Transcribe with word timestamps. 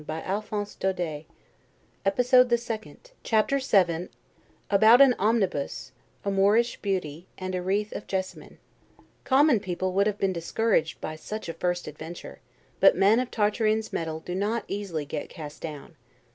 "Game 0.03 0.07
fellows!" 0.23 0.77
It 0.81 0.97
made 0.97 0.97
Tartarin 0.97 0.97
think 0.97 1.25
of 1.27 2.15
Captain 3.21 3.59
Bravida. 3.59 4.07
VII. 4.07 4.09
About 4.71 4.99
an 4.99 5.13
Omnibus, 5.19 5.91
a 6.25 6.31
Moorish 6.31 6.77
Beauty, 6.77 7.27
and 7.37 7.53
a 7.53 7.61
Wreath 7.61 7.91
of 7.93 8.07
Jessamine. 8.07 8.57
COMMON 9.25 9.59
people 9.59 9.93
would 9.93 10.07
have 10.07 10.17
been 10.17 10.33
discouraged 10.33 10.99
by 11.01 11.15
such 11.15 11.47
a 11.47 11.53
first 11.53 11.87
adventure, 11.87 12.39
but 12.79 12.95
men 12.97 13.19
of 13.19 13.29
Tartarin's 13.29 13.93
mettle 13.93 14.21
do 14.21 14.33
not 14.33 14.65
easily 14.67 15.05
get 15.05 15.29
cast 15.29 15.61
down. 15.61 15.95